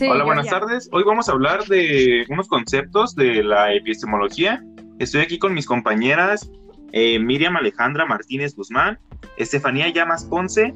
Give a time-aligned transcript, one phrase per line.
[0.00, 0.88] Hola, buenas tardes.
[0.92, 4.62] Hoy vamos a hablar de unos conceptos de la epistemología.
[5.00, 6.50] Estoy aquí con mis compañeras
[6.92, 8.98] eh, Miriam Alejandra Martínez Guzmán,
[9.36, 10.72] Estefanía Llamas Ponce,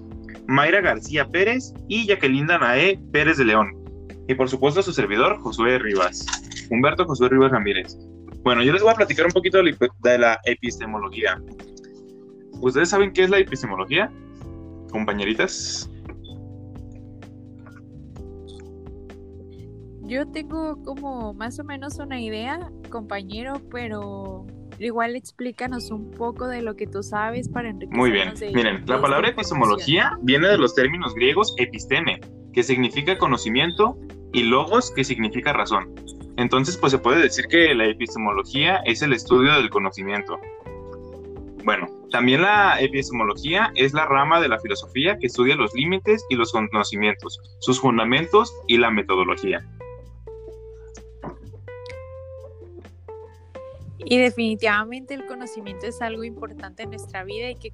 [0.48, 3.72] Mayra García Pérez y Jacqueline Danae Pérez de León.
[4.27, 6.27] Y por supuesto su servidor, Josué Rivas,
[6.70, 7.96] Humberto Josué Rivas Ramírez.
[8.43, 11.41] Bueno, yo les voy a platicar un poquito de la epistemología.
[12.61, 14.11] ¿Ustedes saben qué es la epistemología,
[14.91, 15.89] compañeritas?
[20.05, 24.47] Yo tengo como más o menos una idea, compañero, pero
[24.79, 27.98] igual explícanos un poco de lo que tú sabes para enriquecernos.
[27.98, 28.55] Muy bien.
[28.55, 32.20] Miren, la palabra epistemología viene de los términos griegos episteme,
[32.52, 33.96] que significa conocimiento,
[34.33, 35.95] y logos, que significa razón.
[36.37, 40.41] Entonces, pues se puede decir que la epistemología es el estudio del conocimiento.
[41.65, 46.34] Bueno, también la epistemología es la rama de la filosofía que estudia los límites y
[46.34, 49.60] los conocimientos, sus fundamentos y la metodología.
[54.04, 57.72] Y definitivamente el conocimiento es algo importante en nuestra vida y que,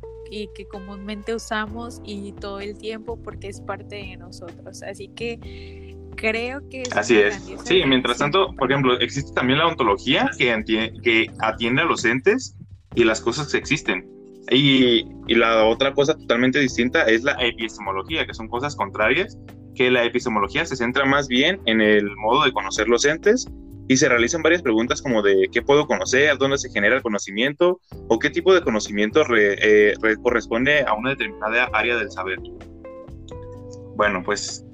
[0.54, 4.82] que comúnmente usamos y todo el tiempo porque es parte de nosotros.
[4.82, 6.82] Así que creo que...
[6.94, 7.42] Así es.
[7.64, 12.56] Sí, mientras tanto, por ejemplo, existe también la ontología que, que atiende a los entes
[12.94, 14.06] y las cosas que existen.
[14.50, 19.38] Y, y, la otra cosa totalmente distinta es la epistemología, que son cosas contrarias,
[19.74, 23.46] que la epistemología se centra más bien en el modo de conocer los entes
[23.88, 27.80] y se realizan varias preguntas como de qué puedo conocer, dónde se genera el conocimiento
[28.08, 32.38] o qué tipo de conocimiento eh, corresponde a una determinada área del saber.
[33.96, 34.64] Bueno, pues...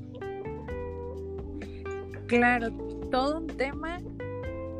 [2.26, 2.70] Claro,
[3.10, 4.00] todo un tema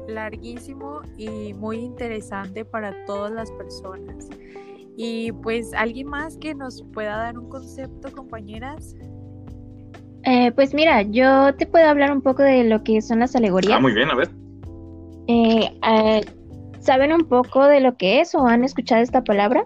[0.09, 4.29] larguísimo y muy interesante para todas las personas.
[4.97, 8.95] Y pues, ¿alguien más que nos pueda dar un concepto, compañeras?
[10.27, 13.75] Eh, pues mira, yo te puedo hablar un poco de lo que son las alegorías.
[13.77, 14.31] Ah, muy bien, a ver.
[15.29, 16.21] Eh, eh,
[16.81, 19.65] ¿Saben un poco de lo que es o han escuchado esta palabra?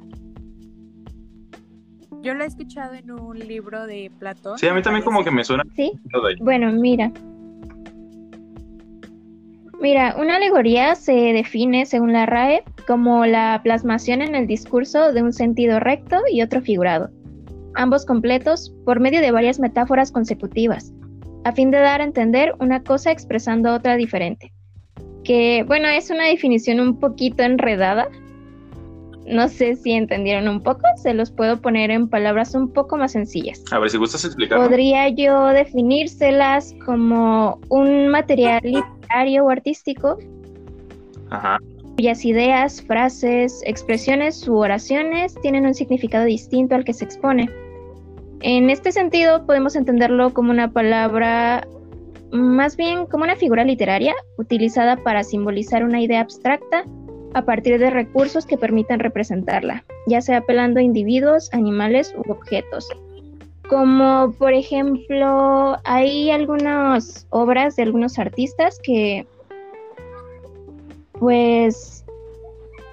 [2.23, 4.59] Yo la he escuchado en un libro de Platón.
[4.59, 5.63] Sí, a mí también como que me suena.
[5.77, 5.93] Sí.
[6.41, 7.13] Bueno, mira.
[9.81, 15.23] Mira, una alegoría se define, según la RAE, como la plasmación en el discurso de
[15.23, 17.11] un sentido recto y otro figurado
[17.75, 20.93] ambos completos, por medio de varias metáforas consecutivas,
[21.45, 24.53] a fin de dar a entender una cosa expresando otra diferente.
[25.25, 28.09] Que, bueno, es una definición un poquito enredada.
[29.27, 33.13] No sé si entendieron un poco, se los puedo poner en palabras un poco más
[33.13, 33.63] sencillas.
[33.71, 34.59] A ver si gustas explicar.
[34.59, 40.19] Podría yo definírselas como un material literario o artístico
[41.31, 41.59] Ajá
[41.99, 47.51] cuyas ideas, frases, expresiones u oraciones tienen un significado distinto al que se expone.
[48.41, 51.67] En este sentido, podemos entenderlo como una palabra,
[52.31, 56.85] más bien como una figura literaria utilizada para simbolizar una idea abstracta
[57.35, 62.89] a partir de recursos que permitan representarla, ya sea apelando a individuos, animales u objetos.
[63.69, 69.27] Como por ejemplo, hay algunas obras de algunos artistas que,
[71.19, 72.05] pues,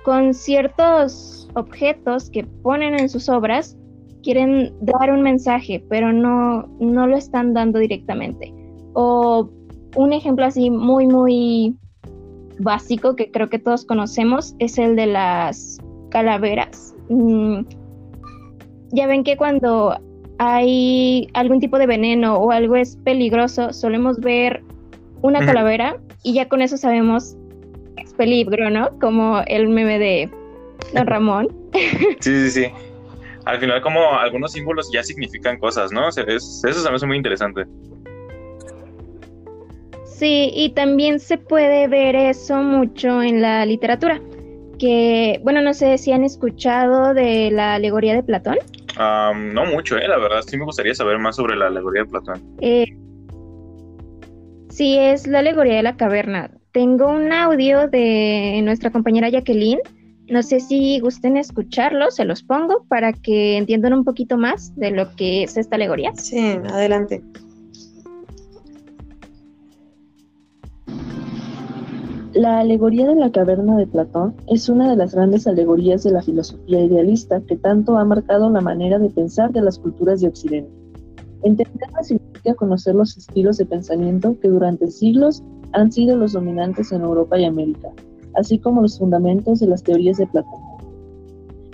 [0.04, 3.78] con ciertos objetos que ponen en sus obras,
[4.24, 8.54] quieren dar un mensaje, pero no, no lo están dando directamente.
[8.94, 9.50] O
[9.96, 11.76] un ejemplo así muy, muy
[12.60, 15.78] básico que creo que todos conocemos es el de las
[16.10, 16.96] calaveras.
[17.10, 17.62] Mm,
[18.92, 19.96] ya ven que cuando
[20.38, 24.64] hay algún tipo de veneno o algo es peligroso, solemos ver
[25.22, 27.38] una calavera y ya con eso sabemos
[28.16, 28.98] peligro, ¿no?
[29.00, 30.30] Como el meme de
[30.94, 31.48] Don Ramón.
[32.20, 32.72] Sí, sí, sí
[33.46, 36.10] al final como algunos símbolos ya significan cosas, ¿no?
[36.10, 37.66] eso se me hace muy interesante.
[40.04, 44.22] Sí, y también se puede ver eso mucho en la literatura,
[44.80, 48.58] que, bueno, no sé si han escuchado de la alegoría de Platón.
[48.98, 52.42] no mucho, eh, la verdad, sí me gustaría saber más sobre la alegoría de Platón.
[52.62, 52.86] Eh,
[54.70, 56.50] sí, es la alegoría de la caverna.
[56.76, 59.80] Tengo un audio de nuestra compañera Jacqueline
[60.28, 64.90] no sé si gusten escucharlo, se los pongo para que entiendan un poquito más de
[64.90, 66.16] lo que es esta alegoría.
[66.16, 67.22] Sí, adelante.
[72.34, 76.24] La alegoría de la caverna de Platón es una de las grandes alegorías de la
[76.24, 80.72] filosofía idealista que tanto ha marcado la manera de pensar de las culturas de Occidente.
[81.44, 82.04] Entenderla
[82.54, 87.46] conocer los estilos de pensamiento que durante siglos han sido los dominantes en Europa y
[87.46, 87.90] América,
[88.36, 90.60] así como los fundamentos de las teorías de Platón.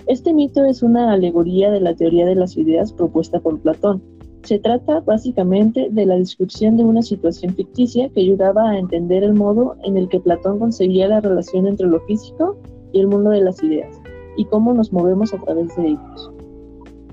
[0.07, 4.01] Este mito es una alegoría de la teoría de las ideas propuesta por Platón,
[4.43, 9.33] Se trata básicamente de la descripción de una situación ficticia que ayudaba a entender el
[9.33, 12.57] modo en el que Platón conseguía la relación entre lo físico
[12.91, 14.01] y el mundo de las ideas,
[14.37, 16.31] y cómo nos movemos a través de ellos.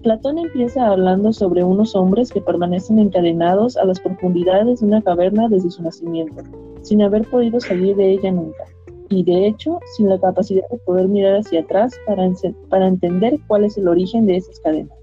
[0.02, 5.48] Platón empieza hablando sobre unos hombres que permanecen encadenados a las profundidades de una caverna
[5.48, 6.44] desde su nacimiento,
[6.82, 8.64] sin haber podido salir de ella nunca,
[9.08, 13.76] y de hecho sin la capacidad de poder mirar hacia atrás para, entender cuál es
[13.76, 14.96] el origen de esas cadenas.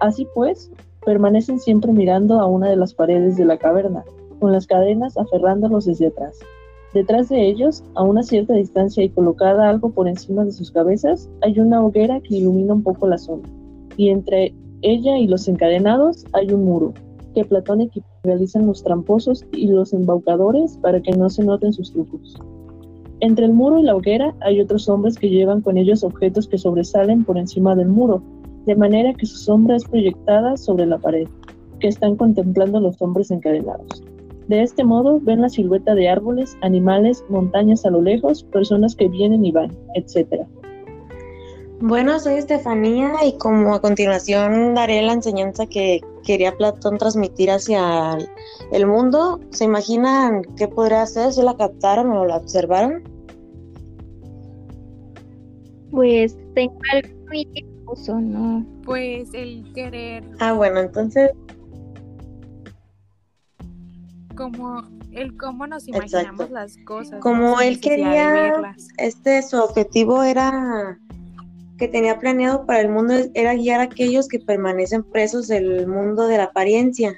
[0.00, 0.70] Así pues,
[1.04, 4.02] permanecen siempre mirando a una de las paredes de la caverna,
[4.40, 6.38] con las cadenas aferrándolos desde atrás.
[6.94, 11.28] Detrás de ellos, a una cierta distancia y colocada algo por encima de sus cabezas,
[11.42, 13.46] hay una hoguera que ilumina un poco la zona,
[13.96, 16.92] y entre ella y los encadenados hay un muro,
[17.34, 17.90] que Platón y
[18.24, 22.36] realizan los tramposos y los embaucadores para que no se noten sus trucos.
[23.20, 26.58] Entre el muro y la hoguera hay otros hombres que llevan con ellos objetos que
[26.58, 28.22] sobresalen por encima del muro,
[28.66, 31.26] de manera que su sombra es proyectada sobre la pared,
[31.80, 34.02] que están contemplando los hombres encadenados.
[34.48, 39.08] De este modo ven la silueta de árboles, animales, montañas a lo lejos, personas que
[39.08, 40.46] vienen y van, etc.
[41.80, 48.16] Bueno, soy Estefanía y como a continuación daré la enseñanza que quería Platón transmitir hacia
[48.72, 49.40] el mundo.
[49.50, 53.04] ¿Se imaginan qué podría hacer si la captaron o la observaron?
[55.90, 58.64] Pues tengo algo muy difuso, ¿no?
[58.82, 60.24] Pues el querer.
[60.40, 61.30] Ah, bueno, entonces
[64.34, 64.82] como
[65.12, 67.20] el cómo nos imaginamos las cosas.
[67.20, 70.98] Como él quería, este su objetivo era
[71.78, 76.26] que tenía planeado para el mundo era guiar a aquellos que permanecen presos del mundo
[76.26, 77.16] de la apariencia.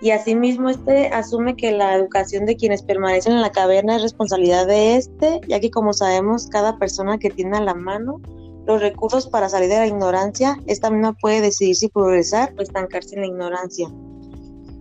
[0.00, 4.66] Y asimismo este asume que la educación de quienes permanecen en la caverna es responsabilidad
[4.66, 8.20] de este, ya que como sabemos cada persona que tiene a la mano
[8.66, 13.14] los recursos para salir de la ignorancia, esta misma puede decidir si progresar o estancarse
[13.14, 13.88] en la ignorancia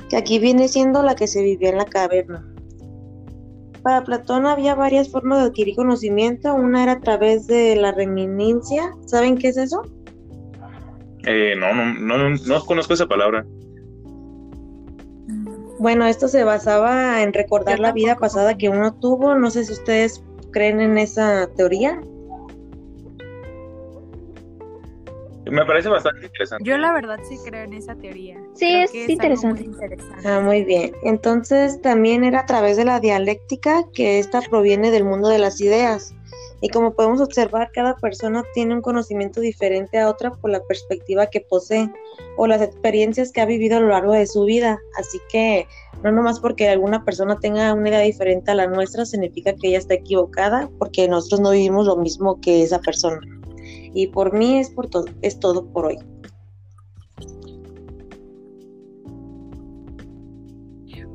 [0.10, 2.44] que aquí viene siendo la que se vivía en la caverna.
[3.90, 8.96] Para Platón había varias formas de adquirir conocimiento, una era a través de la reminiscencia.
[9.08, 9.82] ¿Saben qué es eso?
[11.26, 13.48] Eh, no, no, no, no conozco esa palabra.
[15.80, 19.34] Bueno, esto se basaba en recordar la vida pasada que uno tuvo.
[19.34, 22.00] No sé si ustedes creen en esa teoría.
[25.52, 26.64] Me parece bastante interesante.
[26.70, 28.38] Yo la verdad sí creo en esa teoría.
[28.54, 29.70] Sí, es, interesante.
[30.26, 30.94] Ah, muy bien.
[31.04, 35.60] Entonces también era a través de la dialéctica que esta proviene del mundo de las
[35.62, 36.14] ideas.
[36.62, 41.28] Y como podemos observar, cada persona tiene un conocimiento diferente a otra por la perspectiva
[41.28, 41.90] que posee
[42.38, 44.78] o las experiencias que ha vivido a lo largo de su vida.
[44.98, 45.68] Así que
[46.04, 49.78] no nomás porque alguna persona tenga una idea diferente a la nuestra significa que ella
[49.78, 53.20] está equivocada porque nosotros no vivimos lo mismo que esa persona.
[53.94, 55.98] Y por mí es, por todo, es todo por hoy.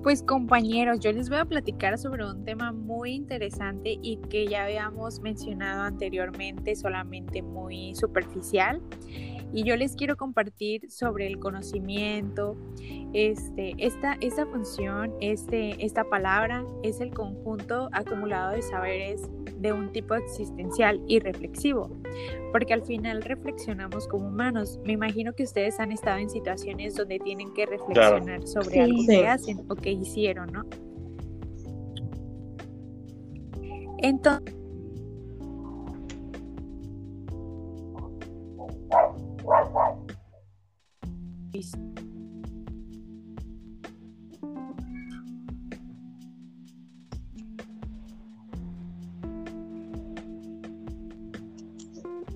[0.02, 4.64] Pues compañeros, yo les voy a platicar sobre un tema muy interesante y que ya
[4.64, 8.82] habíamos mencionado anteriormente, solamente muy superficial.
[9.54, 12.56] Y yo les quiero compartir sobre el conocimiento.
[13.12, 19.22] Este, esta, esta función, este, esta palabra es el conjunto acumulado de saberes
[19.58, 21.88] de un tipo existencial y reflexivo,
[22.50, 24.80] porque al final reflexionamos como humanos.
[24.84, 29.28] Me imagino que ustedes han estado en situaciones donde tienen que reflexionar sobre algo que
[29.28, 30.64] hacen o que hicieron, ¿no?
[33.98, 34.63] Entonces,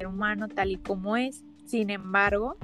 [0.06, 1.44] humano tal y como es.
[1.64, 2.56] Sin embargo,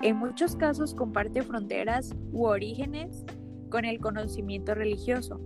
[0.00, 3.24] en muchos casos comparte fronteras u orígenes
[3.70, 5.40] con el conocimiento religioso.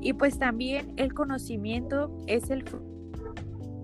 [0.00, 2.64] Y pues también el conocimiento es el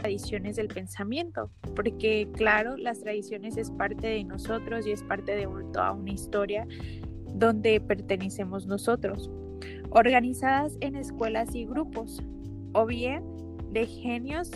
[0.01, 5.47] tradiciones del pensamiento, porque claro, las tradiciones es parte de nosotros y es parte de
[5.73, 6.67] toda una historia
[7.35, 9.31] donde pertenecemos nosotros,
[9.91, 12.23] organizadas en escuelas y grupos,
[12.73, 13.23] o bien
[13.73, 14.51] de genios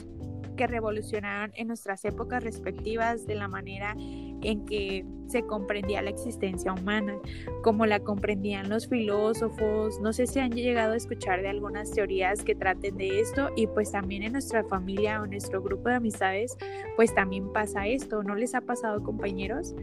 [0.55, 6.73] que revolucionaron en nuestras épocas respectivas de la manera en que se comprendía la existencia
[6.73, 7.19] humana,
[7.63, 10.01] como la comprendían los filósofos.
[10.01, 13.67] No sé si han llegado a escuchar de algunas teorías que traten de esto y
[13.67, 16.57] pues también en nuestra familia o nuestro grupo de amistades,
[16.97, 18.23] pues también pasa esto.
[18.23, 19.75] ¿No les ha pasado, compañeros?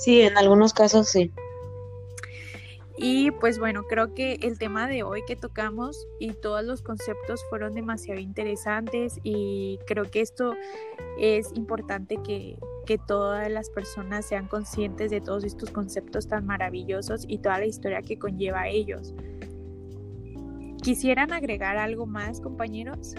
[0.00, 1.32] Sí, en algunos casos sí.
[2.96, 7.44] Y pues bueno, creo que el tema de hoy que tocamos y todos los conceptos
[7.50, 10.54] fueron demasiado interesantes y creo que esto
[11.18, 17.24] es importante que, que todas las personas sean conscientes de todos estos conceptos tan maravillosos
[17.26, 19.12] y toda la historia que conlleva a ellos.
[20.80, 23.16] ¿Quisieran agregar algo más, compañeros?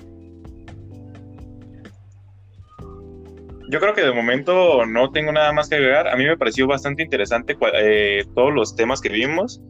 [3.70, 6.08] Yo creo que de momento no tengo nada más que agregar.
[6.08, 9.62] A mí me pareció bastante interesante eh, todos los temas que vimos.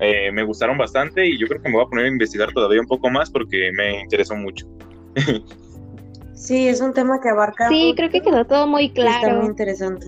[0.00, 2.80] Eh, me gustaron bastante y yo creo que me voy a poner a investigar todavía
[2.80, 4.66] un poco más porque me interesó mucho.
[6.34, 7.68] sí, es un tema que abarca.
[7.68, 9.26] Sí, creo que quedó todo muy claro.
[9.26, 10.06] Está muy interesante.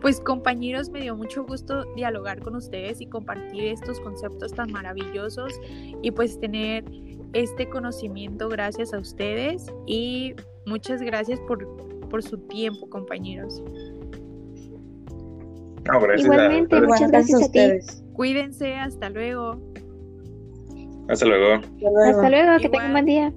[0.00, 5.60] Pues compañeros, me dio mucho gusto dialogar con ustedes y compartir estos conceptos tan maravillosos
[6.02, 6.84] y pues tener
[7.32, 10.34] este conocimiento gracias a ustedes y
[10.66, 11.66] muchas gracias por,
[12.08, 13.62] por su tiempo, compañeros.
[16.18, 18.04] Igualmente, muchas gracias, a, ustedes.
[18.12, 19.58] Cuídense, hasta luego.
[21.08, 21.62] Hasta luego.
[22.10, 23.32] Hasta luego, que tengan un buen día.